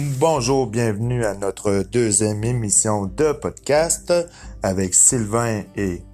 Bonjour, 0.00 0.68
bienvenue 0.68 1.24
à 1.24 1.34
notre 1.34 1.82
deuxième 1.82 2.44
émission 2.44 3.06
de 3.06 3.32
podcast 3.32 4.12
avec 4.62 4.94
Sylvain 4.94 5.64
et 5.74 6.04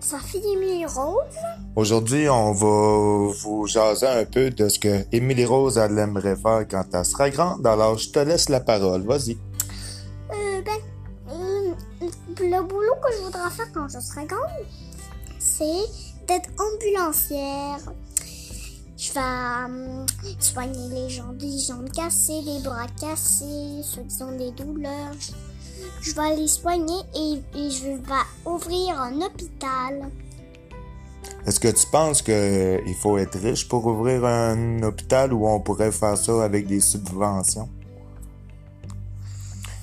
fait 0.00 0.40
des 0.40 0.86
rose. 0.86 1.36
aujourd'hui 1.76 2.30
on 2.30 2.52
va 2.52 3.32
vous 3.42 3.66
jaser 3.66 4.06
un 4.06 4.24
peu 4.24 4.48
de 4.48 4.70
ce 4.70 4.78
que 4.78 5.04
Émilie 5.12 5.44
Rose 5.44 5.76
elle 5.76 5.98
aimerait 5.98 6.36
faire 6.36 6.66
quand 6.66 6.84
elle 6.94 7.04
sera 7.04 7.28
grande. 7.28 7.66
Alors 7.66 7.98
je 7.98 8.08
te 8.08 8.20
laisse 8.20 8.48
la 8.48 8.60
parole, 8.60 9.02
vas-y. 9.02 9.36
Euh, 10.30 10.62
ben, 10.62 10.72
euh, 11.28 11.74
le 12.40 12.62
boulot 12.62 12.94
que 13.02 13.12
je 13.18 13.22
voudrais 13.22 13.50
faire 13.50 13.70
quand 13.74 13.88
je 13.88 14.00
serai 14.00 14.24
grande, 14.24 14.48
c'est 15.38 15.84
d'être 16.26 16.48
ambulancière. 16.58 17.80
Je 18.96 19.12
vais 19.12 19.20
euh, 19.20 20.06
soigner 20.38 20.88
les 20.88 21.08
gens, 21.10 21.32
des 21.32 21.58
jambes 21.58 21.90
cassées, 21.90 22.42
des 22.44 22.60
bras 22.62 22.86
cassés, 23.00 23.82
ceux 23.82 24.02
qui 24.02 24.22
ont 24.22 24.36
des 24.36 24.52
douleurs. 24.52 25.14
Je 26.00 26.14
vais 26.14 26.36
les 26.36 26.48
soigner 26.48 27.00
et, 27.14 27.42
et 27.58 27.70
je 27.70 27.88
vais 27.88 28.00
ouvrir 28.46 29.00
un 29.00 29.20
hôpital. 29.20 30.10
Est-ce 31.46 31.60
que 31.60 31.68
tu 31.68 31.86
penses 31.86 32.22
qu'il 32.22 32.94
faut 33.00 33.18
être 33.18 33.38
riche 33.38 33.68
pour 33.68 33.84
ouvrir 33.86 34.24
un 34.24 34.82
hôpital 34.82 35.32
ou 35.32 35.46
on 35.46 35.60
pourrait 35.60 35.92
faire 35.92 36.16
ça 36.16 36.42
avec 36.42 36.66
des 36.66 36.80
subventions? 36.80 37.68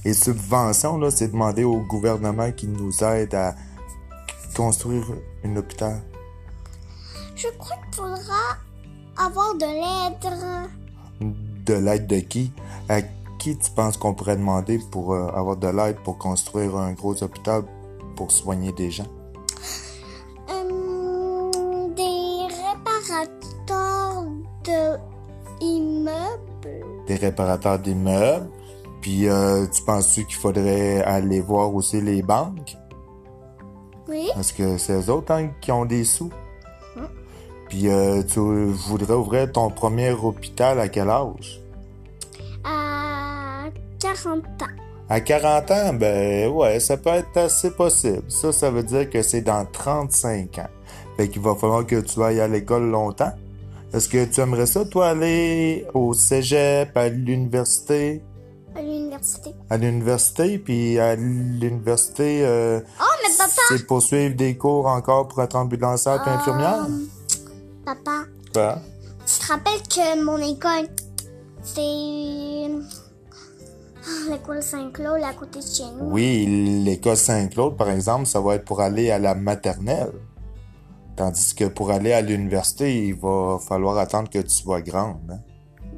Les 0.04 0.16
subventions, 0.16 0.98
là, 0.98 1.12
c'est 1.12 1.27
demander 1.27 1.63
au 1.63 1.82
gouvernement 1.82 2.52
qui 2.52 2.68
nous 2.68 3.04
aide 3.04 3.35
à 3.35 3.55
construire 4.55 5.05
un 5.44 5.55
hôpital. 5.55 6.02
Je 7.35 7.48
crois 7.60 7.77
qu'il 7.77 7.96
faudra 7.96 8.58
avoir 9.17 9.54
de 9.55 9.65
l'aide. 9.65 11.34
De 11.65 11.73
l'aide 11.73 12.07
de 12.07 12.20
qui? 12.20 12.51
À 12.90 13.01
qui 13.40 13.57
tu 13.57 13.71
penses 13.71 13.98
qu'on 13.98 14.13
pourrait 14.13 14.37
demander 14.37 14.79
pour 14.91 15.13
euh, 15.13 15.27
avoir 15.29 15.57
de 15.57 15.68
l'aide 15.68 15.98
pour 16.03 16.18
construire 16.18 16.76
un 16.77 16.93
gros 16.93 17.21
hôpital 17.23 17.63
pour 18.15 18.31
soigner 18.31 18.71
des 18.71 18.91
gens? 18.91 19.07
Euh, 20.49 21.49
des 21.95 22.48
réparateurs 22.48 24.26
de 24.63 24.98
immeubles. 25.62 27.05
Des 27.07 27.15
réparateurs 27.15 27.79
d'immeubles. 27.79 28.49
Puis, 29.01 29.27
euh, 29.27 29.65
tu 29.65 29.81
penses-tu 29.81 30.25
qu'il 30.25 30.35
faudrait 30.37 31.01
aller 31.01 31.41
voir 31.41 31.73
aussi 31.73 31.99
les 31.99 32.21
banques? 32.21 32.77
Oui. 34.07 34.29
Parce 34.35 34.51
que 34.51 34.77
c'est 34.77 34.93
eux 34.93 35.09
autres 35.09 35.31
hein, 35.34 35.49
qui 35.62 35.71
ont 35.71 35.85
des 35.85 36.03
sous. 36.03 36.29
Puis, 37.72 37.88
euh, 37.88 38.22
tu 38.22 38.38
voudrais 38.40 39.14
ouvrir 39.14 39.50
ton 39.50 39.70
premier 39.70 40.12
hôpital 40.12 40.77
à 40.77 40.90
quel 40.90 41.10
âge? 41.10 41.62
À 42.66 43.64
40 43.98 44.40
ans. 44.40 44.76
À 45.08 45.22
40 45.22 45.72
ans, 45.72 45.94
ben 45.94 46.52
ouais, 46.52 46.82
ça 46.82 46.98
peut 46.98 47.12
être 47.12 47.38
assez 47.38 47.72
possible. 47.72 48.24
Ça, 48.27 48.52
ça 48.52 48.70
veut 48.72 48.84
dire 48.84 49.10
que 49.10 49.22
c'est 49.22 49.40
dans 49.40 49.66
35 49.66 50.60
ans. 50.60 50.68
Fait 51.16 51.30
qu'il 51.30 51.42
va 51.42 51.55
falloir 51.55 51.86
que 51.86 51.96
tu 52.02 52.22
ailles 52.22 52.42
à 52.42 52.48
l'école 52.49 52.90
longtemps. 52.90 53.32
Est-ce 53.94 54.10
que 54.10 54.26
tu 54.26 54.42
aimerais 54.42 54.66
ça, 54.66 54.84
toi, 54.84 55.08
aller 55.12 55.88
au 55.94 56.14
cégep, 56.14 56.98
à 56.98 57.08
l'université? 57.08 58.22
À 58.76 58.82
l'université. 58.82 59.55
À 59.70 59.77
l'université, 59.77 60.58
puis 60.58 60.99
à 60.99 61.16
l'université, 61.16 62.42
euh, 62.44 62.82
Oh, 62.99 63.05
mais 63.24 63.30
papa! 63.38 63.49
c'est 63.70 63.88
poursuivre 63.88 64.36
des 64.36 64.58
cours 64.58 64.88
encore 64.88 65.30
pour 65.30 65.42
être 65.42 65.56
ambulancière 65.56 66.22
puis 66.22 66.31
infirmière? 66.31 66.86
Papa, 67.85 68.25
Quoi? 68.53 68.79
tu 69.25 69.40
te 69.40 69.47
rappelles 69.51 69.81
que 69.90 70.24
mon 70.24 70.38
école, 70.38 70.88
c'est 71.64 72.69
l'école 74.30 74.62
Saint-Claude 74.64 75.22
à 75.24 75.34
côté 75.34 75.59
de 75.59 75.66
chez 75.66 75.84
nous? 75.97 76.12
Oui, 76.12 76.81
l'école 76.84 77.18
Saint-Claude, 77.18 77.78
par 77.78 77.90
exemple, 77.90 78.25
ça 78.25 78.40
va 78.42 78.56
être 78.56 78.66
pour 78.66 78.81
aller 78.81 79.12
à 79.12 79.19
la 79.19 79.36
maternelle. 79.36 80.12
Tandis 81.16 81.53
que 81.53 81.66
pour 81.66 81.92
aller 81.92 82.14
à 82.14 82.22
l'université, 82.22 83.08
il 83.08 83.16
va 83.16 83.59
falloir 83.59 83.98
attendre 83.98 84.30
que 84.30 84.40
tu 84.40 84.50
sois 84.50 84.81
grande. 84.81 85.19
hein? 85.30 85.40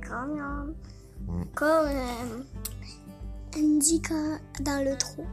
Grande, 0.01 0.35
grande. 0.37 0.73
Hmm. 1.27 1.43
Comme 1.55 1.87
euh, 1.87 3.57
Andy 3.57 4.01
dans 4.61 4.83
le 4.83 4.97
trou. 4.97 5.23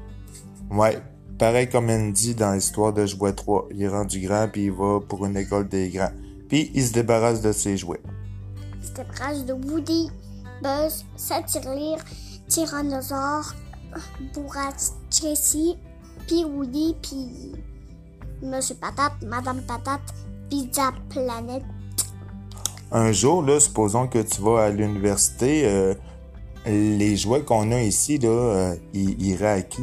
Ouais, 0.71 0.99
pareil 1.38 1.69
comme 1.69 1.88
Andy 1.91 2.34
dans 2.34 2.53
l'histoire 2.53 2.93
de 2.93 3.06
Jouet 3.06 3.32
3. 3.32 3.69
Il 3.72 3.82
est 3.82 3.88
rendu 3.88 4.21
grand, 4.21 4.47
puis 4.49 4.67
il 4.67 4.72
va 4.72 5.00
pour 5.00 5.25
une 5.27 5.37
école 5.37 5.67
des 5.69 5.88
grands. 5.88 6.12
Puis 6.50 6.71
il 6.75 6.84
se 6.84 6.93
débarrasse 6.93 7.41
de 7.41 7.53
ses 7.53 7.78
jouets. 7.78 8.03
C'était 8.83 9.05
proche 9.05 9.44
de 9.47 9.53
Woody, 9.53 10.11
Buzz, 10.62 11.05
Satirlire, 11.16 12.05
Tyrannosaure, 12.49 13.55
Bourras, 14.34 14.93
Jessie, 15.11 15.78
puis 16.27 16.44
Woody, 16.44 16.97
puis 17.00 17.53
Monsieur 18.43 18.75
Patate, 18.75 19.22
Madame 19.25 19.62
Patate, 19.62 20.12
Pizza 20.50 20.93
Planet. 21.09 21.62
Un 22.91 23.12
jour, 23.12 23.43
là, 23.43 23.61
supposons 23.61 24.09
que 24.09 24.19
tu 24.19 24.43
vas 24.43 24.65
à 24.65 24.71
l'université, 24.71 25.65
euh, 25.67 25.94
les 26.67 27.17
jouets 27.17 27.43
qu'on 27.43 27.71
a 27.71 27.81
ici, 27.81 28.19
là, 28.19 28.28
euh, 28.28 28.77
ils 28.93 29.22
iraient 29.28 29.53
à 29.53 29.62
qui? 29.62 29.82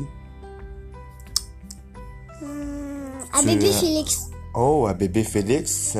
Hum, 2.41 3.07
à 3.31 3.39
Tu, 3.39 3.45
Bébé 3.45 3.69
euh, 3.69 3.71
Félix. 3.71 4.29
Oh, 4.53 4.85
à 4.87 4.93
bébé 4.93 5.23
Félix. 5.23 5.97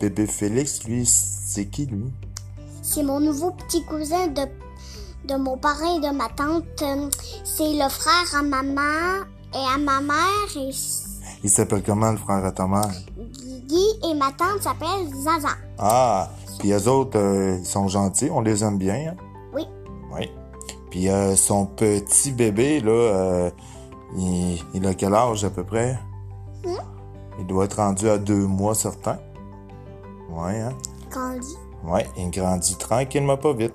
Bébé 0.00 0.26
Félix, 0.26 0.84
lui, 0.84 1.04
c'est 1.04 1.66
qui, 1.66 1.84
lui? 1.84 2.10
C'est 2.82 3.02
mon 3.02 3.20
nouveau 3.20 3.50
petit 3.50 3.84
cousin 3.84 4.28
de, 4.28 4.42
de 5.28 5.36
mon 5.36 5.58
parrain 5.58 5.96
et 5.96 6.00
de 6.00 6.16
ma 6.16 6.28
tante. 6.30 6.64
C'est 7.44 7.74
le 7.74 7.88
frère 7.90 8.38
à 8.38 8.42
maman 8.42 9.24
et 9.54 9.74
à 9.74 9.76
ma 9.76 10.00
mère 10.00 10.56
et 10.56 10.70
Il 11.44 11.50
s'appelle 11.50 11.82
comment, 11.84 12.10
le 12.12 12.16
frère 12.16 12.44
à 12.44 12.50
ta 12.50 12.66
mère? 12.66 12.90
Guigui 13.14 13.84
et 14.10 14.14
ma 14.14 14.32
tante 14.32 14.62
s'appelle 14.62 15.06
Zaza. 15.14 15.54
Ah, 15.78 16.30
puis 16.58 16.72
eux 16.72 16.88
autres, 16.88 17.18
euh, 17.18 17.58
ils 17.58 17.66
sont 17.66 17.86
gentils, 17.88 18.30
on 18.32 18.40
les 18.40 18.64
aime 18.64 18.78
bien. 18.78 19.10
hein? 19.10 19.16
Oui. 19.54 19.66
Oui. 20.14 20.30
Puis 20.90 21.10
euh, 21.10 21.36
son 21.36 21.66
petit 21.66 22.32
bébé, 22.32 22.80
là, 22.80 22.90
euh, 22.90 23.50
il, 24.16 24.58
il 24.72 24.86
a 24.86 24.94
quel 24.94 25.14
âge 25.14 25.44
à 25.44 25.50
peu 25.50 25.62
près? 25.62 25.98
Hmm? 26.64 26.72
Il 27.38 27.46
doit 27.46 27.66
être 27.66 27.76
rendu 27.76 28.08
à 28.08 28.16
deux 28.16 28.46
mois, 28.46 28.74
certain. 28.74 29.18
Ouais, 30.32 30.60
hein? 30.60 30.72
Candy. 31.12 31.56
Ouais, 31.84 32.06
il 32.16 32.30
grandit 32.30 32.76
tranquillement 32.76 33.36
pas 33.36 33.52
vite. 33.52 33.74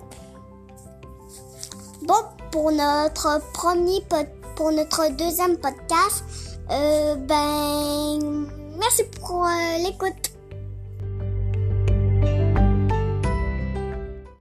Bon, 2.02 2.14
pour 2.50 2.70
notre 2.70 3.40
premier 3.52 4.00
pod- 4.08 4.28
pour 4.54 4.70
notre 4.72 5.08
deuxième 5.16 5.56
podcast, 5.58 6.24
euh, 6.70 7.16
ben, 7.16 8.46
merci 8.78 9.02
pour 9.20 9.44
euh, 9.44 9.78
l'écoute. 9.84 10.30